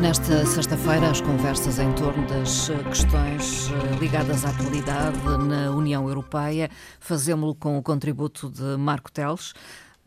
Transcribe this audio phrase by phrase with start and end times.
[0.00, 6.08] nesta sexta-feira as conversas em torno das eh, questões eh, ligadas à atualidade na União
[6.08, 6.70] Europeia.
[6.98, 9.52] Fazemos-lo com o contributo de Marco Teles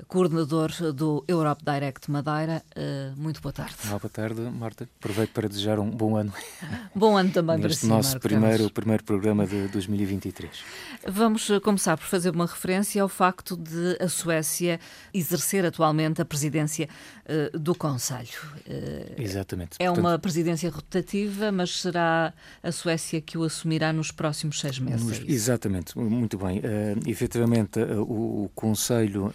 [0.07, 2.63] coordenador do Europe Direct Madeira.
[2.75, 3.75] Uh, muito boa tarde.
[3.87, 4.87] Olá, boa tarde, Marta.
[4.99, 6.33] Aproveito para desejar um bom ano.
[6.95, 10.63] Bom ano também para si, nosso Marco primeiro, primeiro programa de 2023.
[11.07, 14.79] Vamos eh, começar por fazer uma referência ao facto de a Suécia
[15.13, 16.87] exercer atualmente a presidência
[17.25, 18.29] uh, do Conselho.
[18.67, 19.77] Uh, Exatamente.
[19.79, 24.79] É Portanto, uma presidência rotativa, mas será a Suécia que o assumirá nos próximos seis
[24.79, 25.03] meses.
[25.03, 26.59] Nos, é exatamente, muito bem.
[26.59, 29.31] Uh, efetivamente, o, o Conselho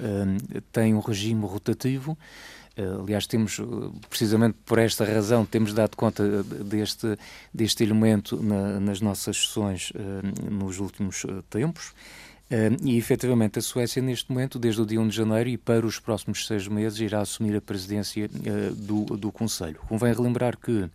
[0.73, 2.17] tem um regime rotativo.
[2.79, 3.65] Eh, aliás, temos, eh,
[4.09, 7.19] precisamente por esta razão, temos dado conta deste,
[7.53, 11.93] deste elemento na, nas nossas sessões uh, nos últimos tempos.
[12.83, 16.01] E, efetivamente, a Suécia, neste momento, desde o dia 1 de janeiro e para os
[16.01, 18.27] próximos seis meses, irá assumir a presidência
[18.75, 19.79] do, do Conselho.
[19.87, 20.89] Convém relembrar que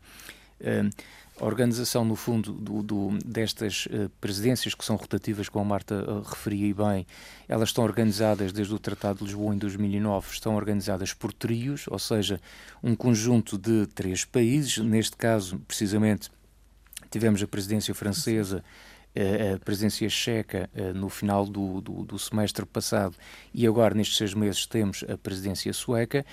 [1.39, 5.95] a organização, no fundo, do, do, destas uh, presidências que são rotativas, como a Marta
[5.95, 7.07] uh, referia bem,
[7.47, 11.97] elas estão organizadas desde o Tratado de Lisboa em 2009, estão organizadas por trios, ou
[11.97, 12.39] seja,
[12.83, 14.77] um conjunto de três países.
[14.77, 16.29] Neste caso, precisamente,
[17.09, 18.63] tivemos a presidência francesa
[19.15, 23.15] a presidência checa no final do, do, do, semestre passado
[23.53, 26.25] e agora nestes seis meses temos a presidência sueca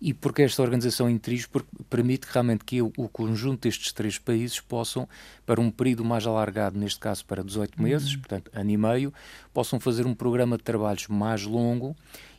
[0.00, 1.48] e porque esta organização trios
[1.88, 5.08] permite realmente que o, o, conjunto destes três países possam,
[5.44, 8.18] para um período mais alargado, neste caso para 18 meses, uhum.
[8.20, 9.14] portanto ano e meio,
[9.54, 11.96] possam fazer um programa de trabalhos mais longo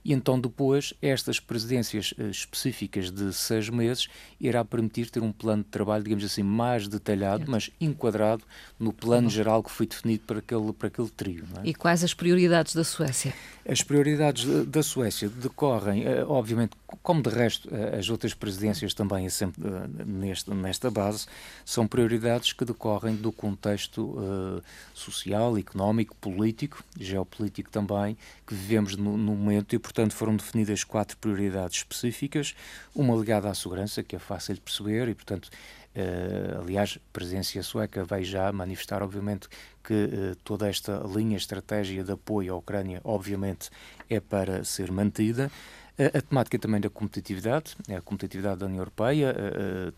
[0.08, 4.08] e então depois estas presidências uh, específicas de seis meses
[4.40, 8.42] irá permitir ter um plano de trabalho, digamos assim, mais detalhado, mas enquadrado
[8.80, 11.44] no plano geral que foi definido para aquele, para aquele trio.
[11.62, 11.68] É?
[11.68, 13.34] E quais as prioridades da Suécia?
[13.68, 16.72] As prioridades da Suécia decorrem, uh, obviamente,
[17.04, 19.64] como de resto uh, as outras presidências também sempre
[20.06, 21.26] neste, nesta base,
[21.66, 24.18] são prioridades que decorrem do contexto
[24.94, 31.18] social, económico, político, geopolítico também, que vivemos no, no momento e, portanto, foram definidas quatro
[31.18, 32.56] prioridades específicas,
[32.94, 35.50] uma ligada à segurança, que é fácil de perceber, e, portanto,
[35.98, 39.48] Uh, aliás, a presidência sueca vai já manifestar, obviamente,
[39.84, 43.72] que uh, toda esta linha, estratégia de apoio à Ucrânia, obviamente,
[44.08, 45.50] é para ser mantida.
[45.98, 49.36] Uh, a temática também da competitividade, é a competitividade da União Europeia,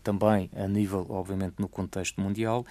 [0.02, 2.64] também a nível, obviamente, no contexto mundial.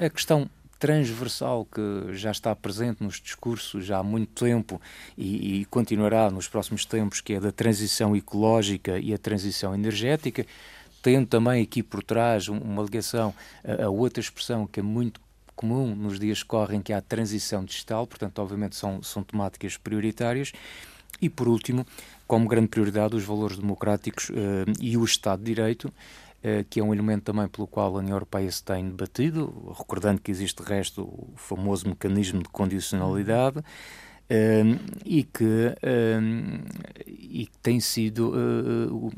[0.00, 0.48] a questão
[0.84, 4.78] transversal que já está presente nos discursos já há muito tempo
[5.16, 10.44] e, e, continuará nos próximos tempos, que é da transição ecológica e a transição energética,
[11.02, 13.34] tendo também aqui por trás uma ligação
[13.64, 15.22] a, a outra expressão que é muito
[15.56, 19.78] comum nos dias que correm, que é a transição digital, portanto, obviamente, são, são temáticas
[19.78, 20.52] prioritárias.
[21.20, 21.86] E, por último,
[22.26, 24.34] como grande prioridade, os valores democráticos uh,
[24.80, 25.92] e o Estado de Direito,
[26.46, 30.20] eh, que é um elemento também pelo qual a União Europeia se tem debatido, recordando
[30.20, 33.60] que existe de resto o famoso mecanismo de condicionalidade.
[33.60, 36.60] Um, ehm, e, que, um,
[37.06, 39.12] e que tem sido uh,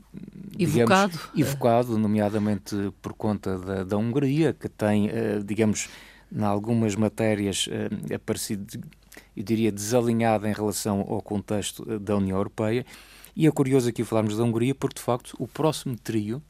[0.56, 1.12] evocado.
[1.12, 5.88] Digamos, evocado, nomeadamente por conta da, da Hungria, que tem, uh, digamos,
[6.32, 8.80] em algumas matérias uh, aparecido,
[9.36, 12.86] eu diria, desalinhada em relação ao contexto da União Europeia.
[13.34, 16.42] E é curioso aqui falarmos da Hungria, porque de facto o próximo trio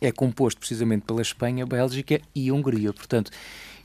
[0.00, 2.92] é composto precisamente pela Espanha, Bélgica e Hungria.
[2.92, 3.30] Portanto,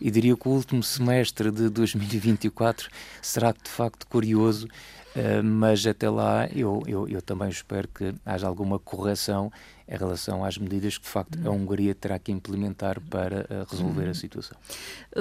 [0.02, 2.90] eu diria que o último semestre de 2024
[3.22, 8.48] será de facto curioso, uh, mas até lá eu, eu, eu, também espero que haja
[8.48, 9.52] alguma correção
[9.88, 14.10] em relação às medidas que de facto a Hungria terá que implementar para uh, resolver
[14.10, 14.58] a situação.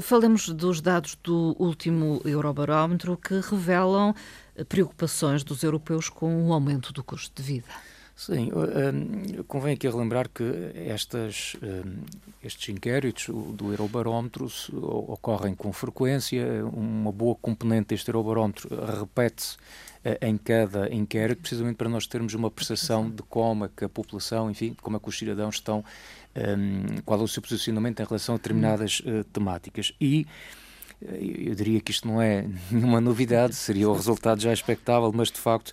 [0.03, 4.15] Falemos dos dados do último Eurobarómetro que revelam
[4.69, 7.94] preocupações dos europeus com o aumento do custo de vida.
[8.17, 10.45] Sim, um, convém aqui relembrar que
[10.87, 12.05] estas, um,
[12.45, 16.65] estes inquéritos do Eurobarómetro ocorrem com frequência.
[16.65, 18.69] Uma boa componente deste Eurobarómetro
[19.01, 23.85] repete-se uh, em cada inquérito, precisamente para nós termos uma percepção de como é que
[23.85, 25.85] a população, enfim, como é que os cidadãos estão,
[26.37, 29.93] um, qual é o seu posicionamento em relação a determinadas uh, temáticas.
[30.01, 30.25] E
[31.03, 35.33] eh, eu diria que isto não é nenhuma novidade, seria o resultado já expectável, mas
[35.33, 35.73] de facto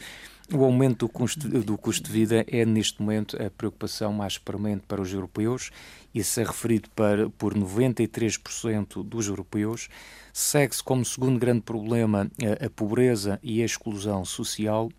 [0.53, 4.83] o aumento do custo, do custo de vida é, neste momento, a preocupação mais premente
[4.87, 5.71] para os europeus.
[6.13, 9.87] Isso é referido para, por 93% dos europeus.
[10.33, 14.89] Segue-se como segundo grande problema a, a, pobreza e a exclusão social.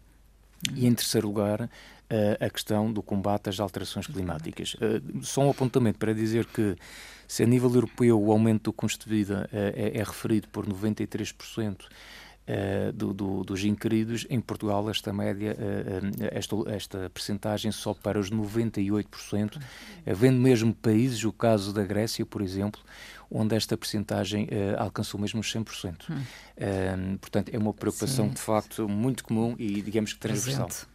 [0.75, 4.77] E, em terceiro lugar, a, a questão do combate às alterações climáticas.
[5.23, 6.77] Só um apontamento para dizer que,
[7.27, 11.87] se a nível europeu o aumento do custo de vida é, é referido por 93%,
[12.49, 18.19] uh, do, do, dos inquiridos, em Portugal esta média, uh, esta, esta percentagem só para
[18.19, 19.61] os 98%,
[20.07, 22.81] havendo mesmo países, o caso da Grécia, por exemplo,
[23.31, 24.47] onde esta percentagem
[24.77, 26.11] alcançou mesmo os 100%.
[26.11, 27.17] Hum.
[27.19, 28.35] portanto, é uma preocupação Sim.
[28.35, 30.67] de facto muito comum e, digamos que transversal.
[30.67, 30.92] Presente.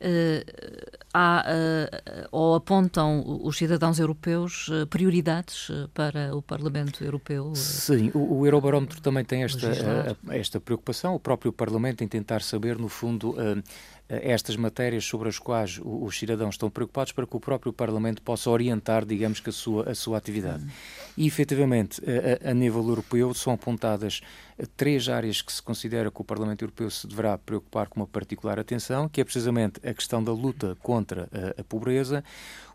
[0.00, 7.54] Uh, há, uh, ou apontam os cidadãos europeus uh, prioridades para o Parlamento Europeu?
[7.54, 12.78] Sim, o, o Eurobarómetro também tem esta, esta preocupação, o próprio Parlamento em tentar saber,
[12.78, 13.34] no fundo,
[14.08, 18.48] estas matérias sobre as quais os cidadãos estão preocupados para que o próprio Parlamento possa
[18.48, 20.64] orientar, digamos que, a sua, a sua atividade.
[21.20, 22.00] E, efetivamente,
[22.44, 24.20] a, a nível europeu são apontadas
[24.76, 28.56] três áreas que se considera que o Parlamento Europeu se deverá preocupar com uma particular
[28.56, 32.22] atenção, que é precisamente a questão da luta contra a, a pobreza,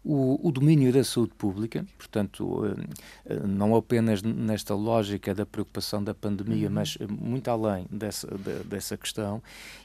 [0.04, 6.04] o, o, domínio da saúde pública, portanto, eh, eh, não apenas nesta lógica da preocupação
[6.04, 6.74] da pandemia, uhum.
[6.74, 8.28] mas muito além dessa,
[8.66, 9.42] dessa questão,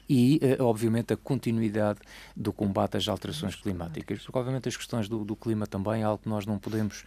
[0.09, 1.99] e, eh, obviamente, a continuidade
[2.35, 6.21] do combate às alterações climáticas, porque, obviamente, as questões do, do clima também é algo
[6.21, 7.05] que nós não podemos,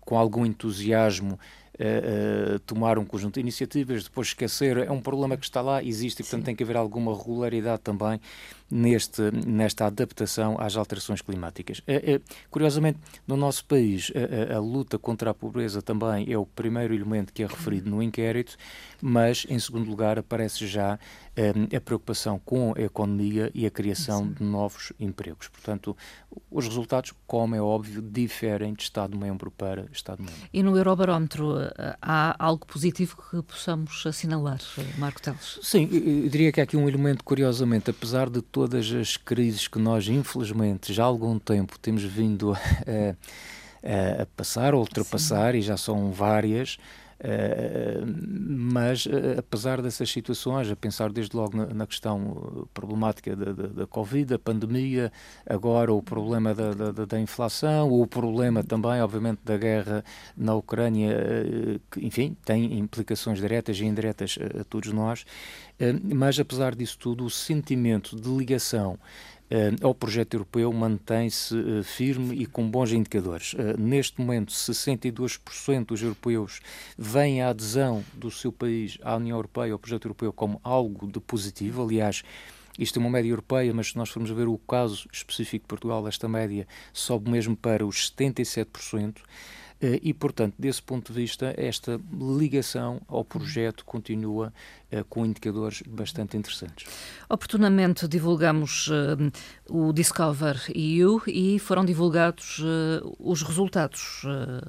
[0.00, 1.36] com algum entusiasmo,
[1.80, 6.20] uh, tomar um conjunto de iniciativas, depois esquecer, é um problema que está lá, existe
[6.20, 6.46] e, portanto, Sim.
[6.46, 8.20] tem que haver alguma regularidade também
[8.70, 11.78] neste, nesta adaptação às alterações climáticas.
[11.80, 14.12] Uh, curiosamente, no nosso país,
[14.50, 18.02] a, a, luta contra a pobreza também é o primeiro elemento que é referido no
[18.02, 18.56] inquérito,
[19.00, 20.98] mas, em segundo lugar, aparece já
[21.74, 24.32] a preocupação com a economia e a criação Sim.
[24.32, 25.48] de novos empregos.
[25.48, 25.94] Portanto,
[26.50, 30.48] os resultados, como é óbvio, diferem de Estado-membro para Estado-membro.
[30.52, 31.56] E no Eurobarómetro
[32.00, 34.60] há algo positivo que possamos assinalar,
[34.96, 35.58] Marco Teles?
[35.62, 39.78] Sim, eu diria que há aqui um elemento, curiosamente, apesar de todas as crises que
[39.78, 42.56] nós, infelizmente, já há algum tempo temos vindo a,
[44.18, 45.58] a, a passar, a ultrapassar, Sim.
[45.58, 46.78] e já são várias,
[48.46, 53.86] mas, uh, apesar dessas situações, a pensar desde logo na, questão problemática da, da, da,
[53.86, 55.10] Covid, da pandemia,
[55.48, 60.04] agora o problema da, da, da, inflação, o problema também, obviamente, da guerra
[60.36, 61.16] na Ucrânia,
[61.90, 65.24] que, enfim, tem implicações diretas e indiretas a, a todos nós,
[66.14, 68.98] mas, apesar disso tudo, o sentimento de ligação
[69.80, 73.52] ao projeto europeu mantém-se uh, firme e com bons indicadores.
[73.52, 76.60] Uh, neste momento, 62% dos europeus
[76.98, 81.20] veem a adesão do seu país à União Europeia, ao projeto europeu, como algo de
[81.20, 81.82] positivo.
[81.82, 82.24] Aliás,
[82.78, 86.06] isto é uma média europeia, mas se nós formos ver o caso específico de Portugal,
[86.08, 89.18] esta média sobe mesmo para os 77%.
[89.80, 92.00] Eh, e, portanto, desse ponto de vista, esta
[92.38, 94.52] ligação ao projeto continua
[94.92, 96.86] uh, com indicadores bastante interessantes.
[97.28, 99.30] Oportunamente divulgamos uh,
[99.68, 102.62] o Discover EU e foram divulgados
[103.18, 104.22] os resultados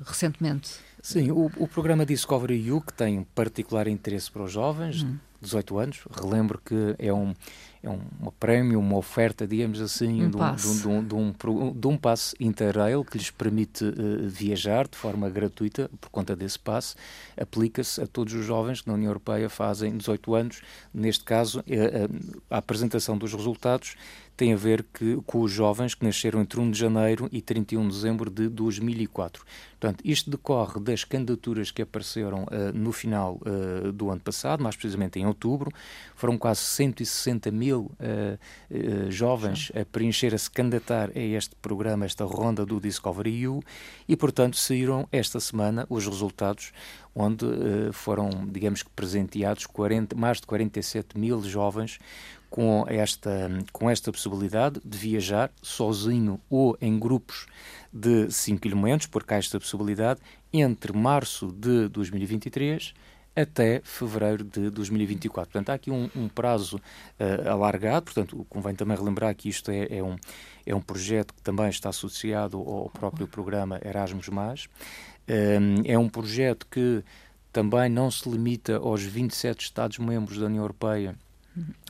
[0.06, 0.72] recentemente.
[1.02, 5.18] Sim, o, o, programa Discovery EU, que tem um particular interesse para os jovens, hum.
[5.42, 7.34] 18 anos, relembro que é um
[7.82, 11.74] é um, um prémio, uma oferta, digamos assim, um de, um, de, um, de, um,
[11.74, 16.60] de um passe interrail que lhes permite uh, viajar de forma gratuita por conta desse
[16.60, 16.96] passe.
[17.40, 20.62] Aplica-se a todos os jovens que na União Europeia fazem 18 anos.
[20.94, 23.96] Neste caso, uh, a apresentação dos resultados
[24.38, 27.88] tem a ver que, com os jovens que nasceram entre 1 de janeiro e 31
[27.88, 29.44] de dezembro de 2004.
[29.80, 34.76] Portanto, isto decorre das candidaturas que apareceram uh, no final uh, do ano passado, mais
[34.76, 35.72] precisamente em outubro.
[36.16, 42.24] Foram quase 160 mil uh, jovens a preencher, a se candidatar a este programa, esta
[42.24, 43.60] ronda do Discovery EU,
[44.08, 46.72] e, portanto, saíram esta semana os resultados,
[47.14, 47.46] onde
[47.94, 52.00] foram, digamos que, presenteados 40, mais de 47 mil jovens
[52.50, 57.46] com esta, com esta possibilidade de viajar sozinho ou em grupos
[57.92, 60.20] de 5 elementos, porque há esta possibilidade,
[60.52, 62.94] entre março de 2023
[63.38, 65.52] até fevereiro de 2024.
[65.52, 69.98] Portanto, há aqui um, um prazo uh, alargado, portanto, convém também relembrar que isto é,
[69.98, 70.16] é, um,
[70.66, 74.28] é um projeto que também está associado ao próprio programa Erasmus+.
[74.30, 77.04] Um, é um projeto que
[77.54, 81.16] também não se limita aos 27 Estados-membros da União Europeia,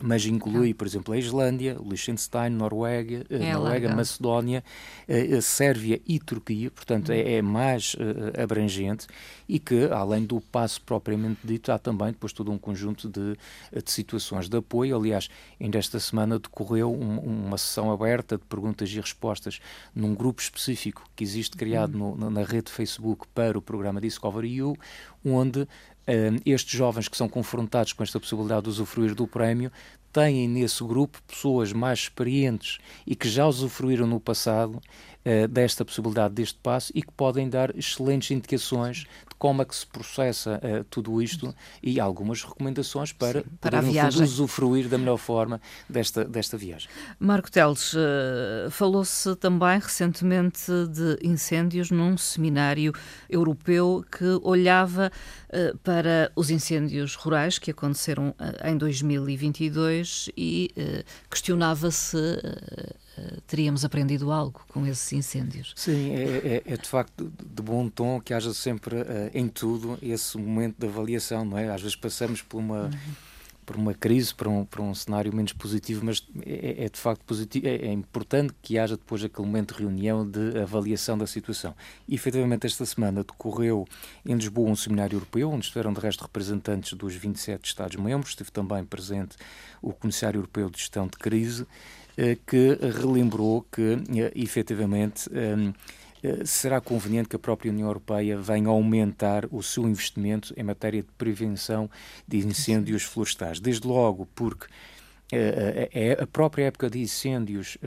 [0.02, 4.64] mas inclui, por exemplo, a Islândia, Liechtenstein, Noruega, eh, é Noruega Macedónia,
[5.08, 9.08] eh, Sérvia e Turquia, portanto é, é mais uh, abrangente
[9.48, 13.38] e que, além do passo propriamente dito, há também depois todo um conjunto de,
[13.84, 14.96] de situações de apoio.
[14.96, 19.60] Aliás, ainda esta semana decorreu um, uma sessão aberta de perguntas e respostas
[19.96, 22.16] num grupo específico que existe criado uhum.
[22.16, 24.76] no, na rede Facebook para o programa Discovery EU,
[25.26, 25.68] onde
[26.46, 29.72] estes jovens que são confrontados com esta possibilidade de usufruir do prémio
[30.12, 34.82] têm nesse grupo pessoas mais experientes e que já usufruíram no passado
[35.28, 39.76] uh, desta possibilidade deste passo e que podem dar excelentes indicações de como é que
[39.76, 41.54] se processa uh, tudo isto
[41.84, 44.12] e algumas recomendações para, Sim, para poder.
[44.12, 46.90] Fundo, usufruir da melhor forma desta, desta viagem.
[47.20, 52.94] Marco Teles, uh, falou-se também recentemente de incêndios num seminário
[53.30, 55.12] europeu que olhava
[55.84, 60.72] para os incêndios rurais que aconteceram em 2022 e
[61.30, 62.18] questionava se
[63.46, 65.74] teríamos aprendido algo com esses incêndios.
[65.76, 69.98] Sim, é, é, é de facto de bom tom que haja sempre uh, em tudo
[70.02, 71.70] esse momento de avaliação, não é?
[71.70, 72.84] Às vezes passamos por uma.
[72.84, 73.28] Uhum.
[73.66, 77.22] Por uma crise, para um, para um cenário menos positivo, mas é, é de facto
[77.26, 81.76] positivo, é, é, importante que haja depois aquele momento de reunião de avaliação da situação.
[82.08, 83.86] E efetivamente, esta semana decorreu
[84.26, 88.86] em Lisboa um seminário europeu, onde estiveram de resto representantes dos 27 Estados-membros, esteve também
[88.86, 89.36] presente
[89.82, 91.68] o Comissário Europeu de Gestão de Crise, eh,
[92.48, 95.72] que relembrou que, eh, efetivamente, ehm,
[96.24, 101.04] eh, será conveniente que a própria União Europeia venha aumentar o seu investimento em matéria
[101.04, 101.90] de prevenção
[102.28, 103.60] de incêndios florestais.
[103.60, 104.66] Desde logo porque
[105.30, 107.78] é a própria época de incêndios,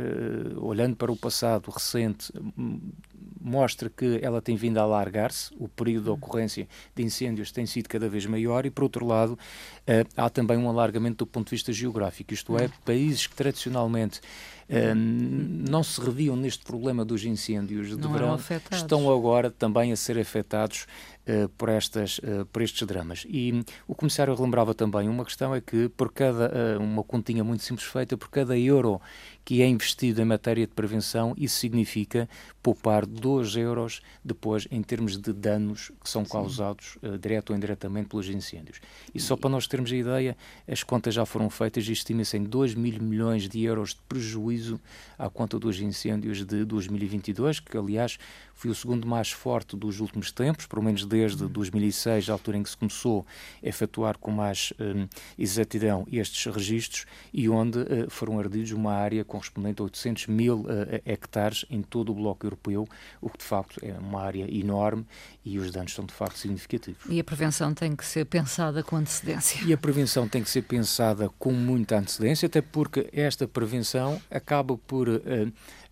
[0.58, 2.30] olhando para o passado recente,
[3.40, 7.88] mostra que ela tem vindo a alargar-se, o período de ocorrência de incêndios tem sido
[7.88, 11.52] cada vez maior e, por outro lado, uh, há também um alargamento do ponto de
[11.52, 17.88] vista geográfico, isto é, países que tradicionalmente uh, não se reviam neste problema dos incêndios
[17.88, 18.38] de não verão
[18.72, 20.86] estão agora também a ser afetados
[21.26, 22.20] uh, por, estas,
[22.52, 23.24] por estes dramas.
[23.26, 27.86] E o comissário relembrava também uma questão é que por cada, uma continha muito simples
[27.86, 29.00] feita, por cada euro
[29.44, 32.28] que é investido em matéria de prevenção, isso significa
[32.62, 38.08] poupar 2 euros depois em termos de danos que são causados uh, direto ou indiretamente
[38.08, 38.80] pelos incêndios.
[39.14, 40.36] E, e só para nós termos a ideia,
[40.68, 44.80] as contas já foram feitas e estima-se em 2 mil milhões de euros de prejuízo
[45.18, 48.18] à conta dos incêndios de 2022, que aliás
[48.54, 52.62] foi o segundo mais forte dos últimos tempos, pelo menos desde 2006, a altura em
[52.62, 53.24] que se começou
[53.64, 59.24] a efetuar com mais um, exatidão estes registros e onde uh, foram ardidos uma área
[59.30, 60.66] correspondente a 800 mil uh,
[61.06, 62.88] hectares em todo o bloco europeu,
[63.20, 65.06] o que de facto é uma área enorme
[65.44, 67.02] e os danos são de facto significativos.
[67.08, 69.64] E a prevenção tem que ser pensada com antecedência.
[69.64, 74.76] E a prevenção tem que ser pensada com muita antecedência, até porque esta prevenção acaba
[74.76, 75.08] por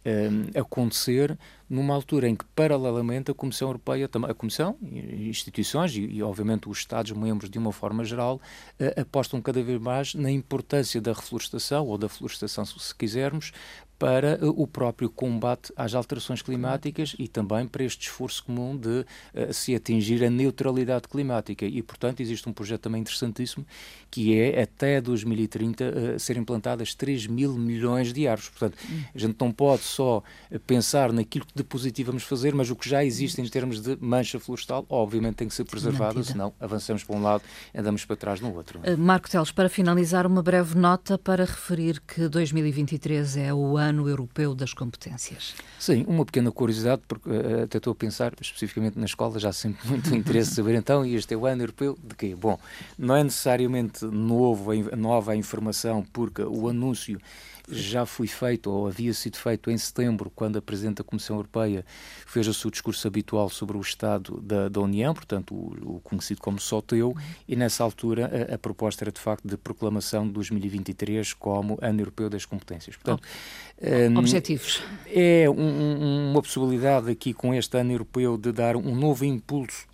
[0.04, 1.38] uh, acontecer
[1.68, 6.78] numa altura em que, paralelamente, a Comissão Europeia, a Comissão, instituições e, e obviamente, os
[6.78, 8.40] Estados-membros, de uma forma geral,
[8.80, 13.52] uh, apostam cada vez mais na importância da reflorestação, ou da florestação, se quisermos,
[13.98, 19.04] para uh, o próprio combate às alterações climáticas e também para este esforço comum de
[19.34, 21.66] uh, se atingir a neutralidade climática.
[21.66, 23.66] E, portanto, existe um projeto também interessantíssimo
[24.10, 28.50] que é, até 2030, uh, ser implantadas 3 mil milhões de árvores.
[28.50, 28.78] Portanto,
[29.14, 30.22] a gente não pode só
[30.66, 33.96] pensar naquilo que de positivo vamos fazer, mas o que já existe em termos de
[34.00, 36.32] mancha florestal, obviamente tem que ser preservado, Mantida.
[36.32, 37.42] senão avançamos para um lado
[37.74, 38.80] e andamos para trás no outro.
[38.96, 44.08] Marco Teles, para finalizar, uma breve nota para referir que 2023 é o ano Ano
[44.08, 45.54] Europeu das Competências.
[45.78, 49.86] Sim, uma pequena curiosidade, porque uh, até estou a pensar especificamente na escola, já sempre
[49.88, 52.34] muito interesse saber então, e este é o Ano Europeu de quê?
[52.34, 52.58] Bom,
[52.98, 57.20] não é necessariamente novo, nova a informação, porque o anúncio
[57.70, 61.84] já foi feito, ou havia sido feito em setembro, quando a Presidente da Comissão Europeia
[62.26, 66.40] fez o seu discurso habitual sobre o Estado da, da União, portanto, o, o, conhecido
[66.40, 67.14] como SOTEU,
[67.46, 72.00] e nessa altura a, a, proposta era de facto de proclamação de 2023 como Ano
[72.00, 72.96] Europeu das Competências.
[72.96, 73.22] Portanto,
[73.80, 74.82] um, Objetivos.
[75.06, 79.86] É um, uma possibilidade aqui com este Ano Europeu de dar um novo impulso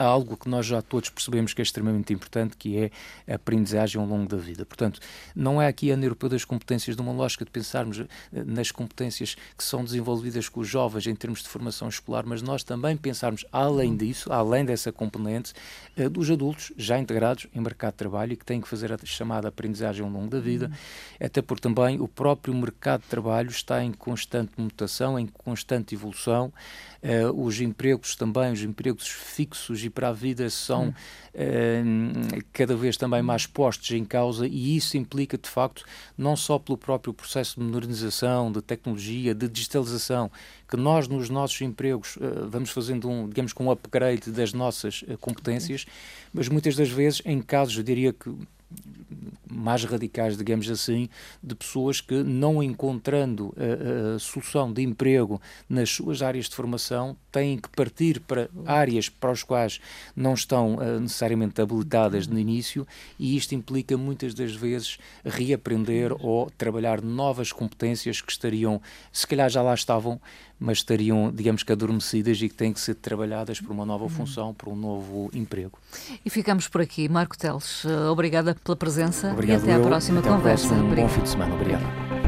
[0.00, 2.90] há algo que nós já todos percebemos que é extremamente importante, que é
[3.30, 4.64] a aprendizagem ao longo da vida.
[4.64, 4.98] Portanto,
[5.36, 8.70] não é aqui a União Europeia das Competências de uma lógica de pensarmos eh, nas
[8.70, 12.96] competências que são desenvolvidas com os jovens em termos de formação escolar, mas nós também
[12.96, 15.52] pensarmos, além disso, além dessa componente,
[15.94, 18.98] eh, dos adultos já integrados em mercado de trabalho e que têm que fazer a
[19.04, 20.70] chamada aprendizagem ao longo da vida,
[21.20, 26.50] até porque também o próprio mercado de trabalho está em constante mutação, em constante evolução.
[27.02, 32.96] Uh, os empregos também, os empregos fixos e para a vida são uh, cada vez
[32.96, 35.84] também mais postos em causa e isso implica, de facto,
[36.16, 40.30] não só pelo próprio processo de modernização, de tecnologia, de digitalização,
[40.68, 45.04] que nós nos nossos empregos uh, vamos fazendo um, digamos, com um upgrade das nossas
[45.20, 45.84] competências,
[46.32, 48.30] mas muitas das vezes em casos, eu diria que
[49.50, 51.08] mais radicais, digamos assim,
[51.42, 57.16] de pessoas que, não encontrando a, a, solução de emprego nas suas áreas de formação,
[57.32, 59.80] têm que partir para áreas para as quais
[60.14, 62.86] não estão uh, necessariamente habilitadas no início,
[63.18, 68.80] e isto implica muitas das vezes reaprender ou trabalhar novas competências que estariam,
[69.12, 70.20] se calhar já lá estavam,
[70.60, 74.10] mas estariam, digamos que, adormecidas e que têm que ser trabalhadas por uma nova uhum.
[74.10, 75.78] função, por um novo emprego.
[76.24, 77.08] E ficamos por aqui.
[77.08, 79.82] Marco Teles, obrigada pela presença Obrigado e até eu.
[79.82, 80.74] à próxima até conversa.
[80.74, 81.54] Um bom fim de semana.
[81.54, 82.19] Obrigado.